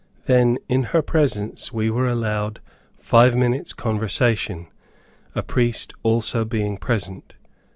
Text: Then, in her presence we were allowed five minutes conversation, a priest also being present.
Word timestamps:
Then, 0.23 0.57
in 0.67 0.81
her 0.97 1.03
presence 1.03 1.71
we 1.71 1.91
were 1.91 2.07
allowed 2.07 2.59
five 2.95 3.35
minutes 3.35 3.71
conversation, 3.71 4.65
a 5.35 5.43
priest 5.43 5.93
also 6.03 6.43
being 6.43 6.77
present. 6.79 7.35